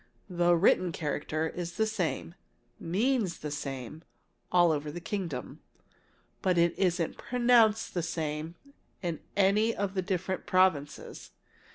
The 0.31 0.55
written 0.55 0.91
character 0.91 1.47
is 1.47 1.73
the 1.73 1.85
same 1.85 2.33
means 2.79 3.37
the 3.37 3.51
same 3.51 4.01
all 4.51 4.71
over 4.71 4.89
the 4.91 4.99
kingdom. 4.99 5.59
But 6.41 6.57
it 6.57 6.73
isn't 6.75 7.17
pronounced 7.19 7.93
the 7.93 8.01
same 8.01 8.55
in 9.03 9.19
any 9.37 9.75
of 9.75 9.93
the 9.93 10.01
different 10.01 10.47
provinces. 10.47 11.29